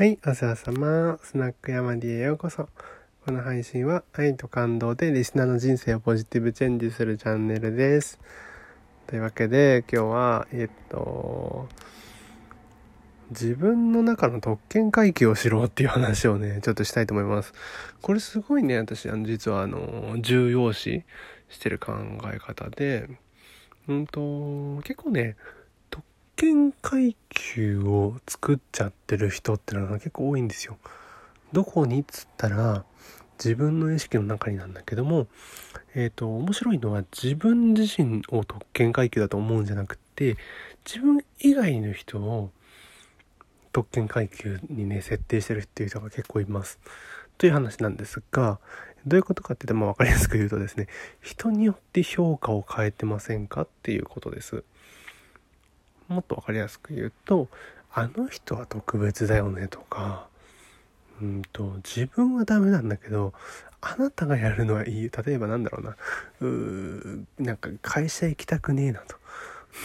[0.00, 1.18] はい、お世話様。
[1.22, 2.70] スナックヤマディへようこそ。
[3.26, 8.18] この配信は愛と感動でリスナーの人生をポジティブチェンジするチャンネルです。
[9.06, 11.68] というわけで今日は、えっと、
[13.28, 17.52] 自分の中の特権階級を知ろうっていう話をね、ちょっとしたいと思います。
[18.00, 21.04] これすごいね、私、あの、実はあの、重要視
[21.50, 21.92] してる考
[22.32, 23.06] え方で、
[23.86, 25.36] うんと、結構ね、
[26.40, 30.78] 権階級を作っちゃってる人ってのが結構多いんですよ。
[31.52, 32.86] どこにっつったら、
[33.38, 35.26] 自分の意識の中になんだけども、
[35.94, 40.38] えっ、と、面白いのは自分自身を特権階級だと思うんじゃなくて、
[40.86, 42.50] 自分以外の人を
[43.72, 46.80] 特権階級にね、設定してるっていう人が結構います。
[47.36, 48.60] という話なんですが、
[49.06, 50.86] どういうことかって言っても分かりやすく言うとですね、
[51.20, 54.64] 人によって評価を変えてませんかっていうことです。
[56.10, 57.48] もっと分かりやすく言うと、
[57.92, 60.28] あの人は特別だよねとか、
[61.22, 63.32] うんと、自分はダメなんだけど、
[63.80, 65.10] あなたがやるのはいい。
[65.10, 65.96] 例えばなんだろうな、
[66.40, 69.16] うーなんか会社行きたくねえなと。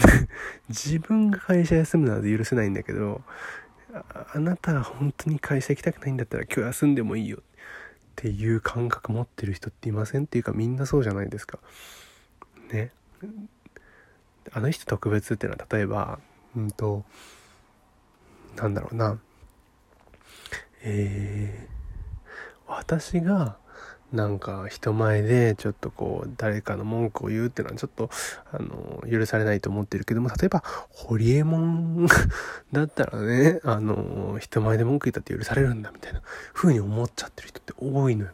[0.67, 3.21] 自分が会社休むのは許せないんだけど、
[3.93, 7.41] ああなたが本当に会社行きたくないんだったら今日休んでもいいよっ
[8.15, 10.23] ていう感覚持ってる人っていません？
[10.23, 11.59] っていうかみんなそうじゃないですか。
[12.71, 12.91] ね。
[14.53, 16.19] あの人特別っていうのは例えば、
[16.55, 17.03] うんと、
[18.55, 19.19] なんだろうな。
[20.83, 23.57] えー、私が
[24.13, 28.09] なんか人前でちょっとこう誰かの文句を言うっていうのはちょっと
[28.51, 32.07] あの許されないと思ってるけども例えばホリエモン
[32.71, 36.21] だったらねあの人前で文句言ったって許されるんだみたいな
[36.53, 38.31] 風に思っちゃってる人って多いのよ。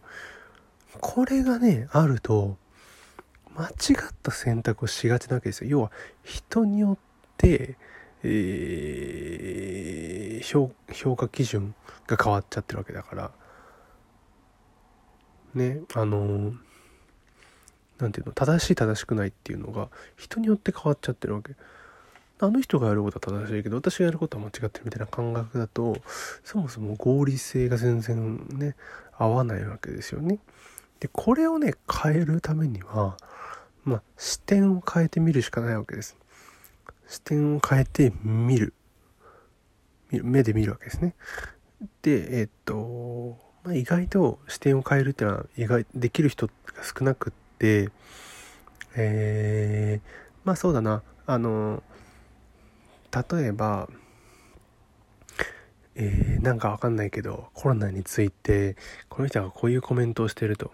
[1.00, 2.58] これがねあると
[3.56, 3.74] 間違っ
[4.24, 5.70] た選択をしがちなわけですよ。
[5.70, 5.92] 要は
[6.24, 6.98] 人によっ
[7.38, 7.78] て
[8.24, 11.74] えー、評価基準
[12.08, 13.32] が変わっちゃってるわけだから。
[15.54, 16.54] ねあの
[18.00, 21.56] なんていうの正しい正しくないっていうのが人によって変わっちゃってるわけ。
[22.40, 25.98] あの人がやることは正しいけど私がやることは間違ってるみたいな感覚だと
[26.44, 28.76] そもそも合理性が全然ね
[29.16, 30.40] 合わないわけですよね。
[31.02, 33.18] でこれをね変えるためには
[33.84, 36.16] まあ視点を変えてみるしかないわけです。
[37.08, 38.74] 視点を変えて見る。
[40.12, 41.16] 目で見るわけですね。
[42.04, 46.54] でえっと、まあ、意外と視点を変えるっていうのは意外できる人が
[46.84, 47.90] 少なくって
[48.96, 50.10] えー、
[50.44, 51.02] まあそうだな。
[51.26, 51.82] あの
[53.12, 53.90] 例えば
[55.96, 58.78] えー、なんかわかんないけどコロナについて
[59.10, 60.72] この人がこういうコメントをしてると。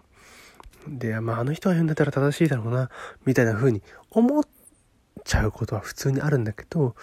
[0.89, 2.89] でまああの人が言うんだったら正しいだろうな
[3.25, 3.81] みたいな風に
[4.11, 4.43] 思っ
[5.23, 6.95] ちゃうことは普通にあるんだけど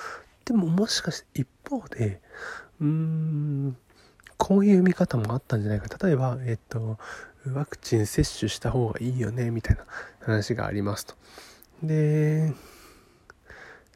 [0.44, 2.20] でももしかして一方で
[2.80, 3.76] うーん
[4.36, 6.04] こういう見方もあったんじゃないか。
[6.04, 6.98] 例えばえっと
[7.52, 9.84] ワクチン接種した方がいいよねみたいな
[10.20, 11.14] 話がありますと。
[11.82, 12.52] で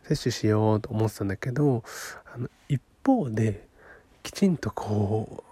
[0.04, 1.82] 接種しようと思ってたんだけど
[2.34, 3.66] あの一方で
[4.22, 5.47] きちんとこう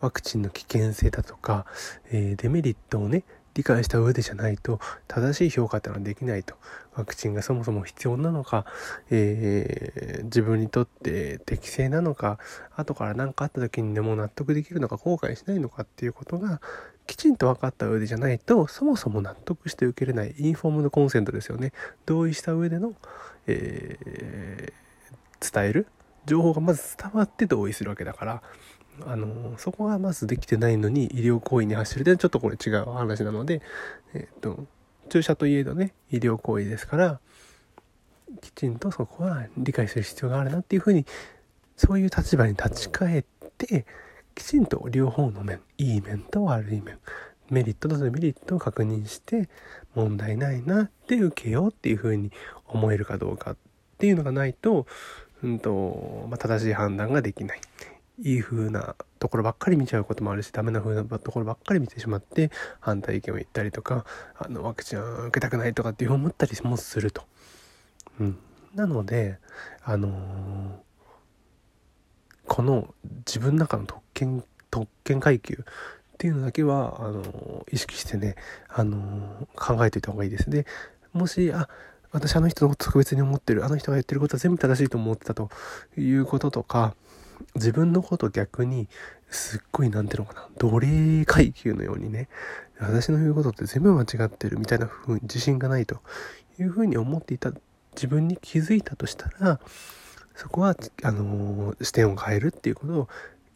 [0.00, 1.66] ワクチンの危険性だとか、
[2.10, 3.24] えー、デメリットをね
[3.54, 4.78] 理解した上でじゃないと
[5.08, 6.54] 正しい評価ってのはできないと。
[6.94, 8.66] ワクチンがそもそも必要なのか、
[9.10, 12.38] えー、自分にとって適正なのか
[12.76, 16.60] 後から何かあった時にでも納得できるのか後悔しないのかっていうことが
[17.06, 21.72] きちんと分かった上でじゃないとそもそも納得して受けれないインフォームドコンセントですよね。
[22.06, 22.94] 同意した上での、
[23.46, 25.86] えー、伝える。
[26.26, 28.42] 情報がまず伝わって同意するわけだから。
[29.06, 33.62] あのそこがまずできてないのに医療行為に走るでちょっとこれ違う話なので、
[34.14, 34.66] えっ、ー、と
[35.08, 37.20] 注射といえどね医療行為ですから
[38.40, 41.04] きちんとそこは理解する必要があるなっていうふうに
[41.76, 43.24] そういう立場に立ち返っ
[43.58, 43.86] て
[44.34, 46.98] きちんと両方の面いい面と悪い面
[47.50, 49.48] メリットとデメリットを確認して
[49.94, 52.30] 問題ないなって受けようっていうふうに
[52.66, 53.56] 思えるかどうかっ
[53.98, 54.86] ていうのがないと,、
[55.42, 57.60] うんとまあ、正しい判断ができない。
[58.22, 62.50] いい風なところばっかり見ちゃうこともあるしダメな風なところばっかり見てしまって
[62.80, 64.04] 反対意見を言ったりとか
[64.38, 67.22] あのワクチンは受けたくないとかっていう思ったりもすると。
[68.18, 68.38] うん、
[68.74, 69.38] なので
[69.82, 70.72] あのー、
[72.46, 72.94] この
[73.26, 75.56] 自分の中の特権特権階級っ
[76.18, 78.36] ていうのだけはあのー、意識してね、
[78.68, 80.50] あのー、考えておいた方がいいです。
[80.50, 80.66] で
[81.12, 81.68] もしあ
[82.12, 85.48] 私あの人のこと特別に思ってるあの人が言ってることは全部正しいと思ってたと
[85.96, 86.94] いうこととか
[87.54, 88.88] 自分のこと逆に
[89.28, 92.28] すっごい何ていうのかな奴隷階級のようにね
[92.80, 96.00] 私の言うことって全部間違ってるみたいな風に自信がないと
[96.58, 97.52] いうふうに思っていた
[97.94, 99.60] 自分に気づいたとしたら
[100.36, 103.08] そこは、あの視点を変えるっていうことを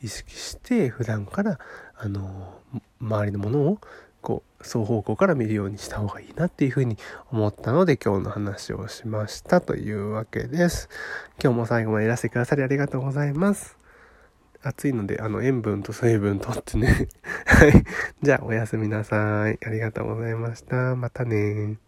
[0.02, 1.58] 意識して普段から
[1.96, 2.60] あの
[3.00, 3.78] 周りのものを
[4.20, 6.98] こう双方向から見るようにした方がいいなっていうふうに
[7.30, 10.90] 思ったので今日の話をしましたというわけです。
[11.42, 13.83] 今日も最後までいらしてくださりありがとうございます。
[14.68, 17.08] 暑いので、あの、塩分と水分とってね。
[17.46, 17.84] はい。
[18.22, 19.58] じゃあ、おやすみなさい。
[19.64, 20.96] ありがとうございました。
[20.96, 21.78] またね